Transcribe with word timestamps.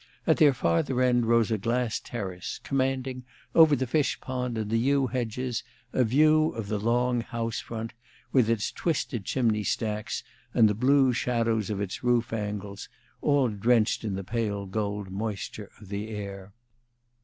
At 0.25 0.37
their 0.37 0.51
farther 0.55 0.99
end 1.03 1.27
rose 1.27 1.51
a 1.51 1.59
grass 1.59 1.99
terrace, 1.99 2.59
commanding, 2.63 3.23
over 3.53 3.75
the 3.75 3.85
fish 3.85 4.19
pond 4.19 4.57
and 4.57 4.71
the 4.71 4.79
yew 4.79 5.05
hedges, 5.05 5.63
a 5.93 6.03
view 6.03 6.49
of 6.53 6.69
the 6.69 6.79
long 6.79 7.21
house 7.21 7.59
front, 7.59 7.93
with 8.31 8.49
its 8.49 8.71
twisted 8.71 9.25
chimney 9.25 9.63
stacks 9.63 10.23
and 10.55 10.67
the 10.67 10.73
blue 10.73 11.13
shadows 11.13 11.69
of 11.69 11.79
its 11.79 12.03
roof 12.03 12.33
angles, 12.33 12.89
all 13.21 13.47
drenched 13.49 14.03
in 14.03 14.15
the 14.15 14.23
pale 14.23 14.65
gold 14.65 15.11
moisture 15.11 15.69
of 15.79 15.89
the 15.89 16.09
air. 16.09 16.51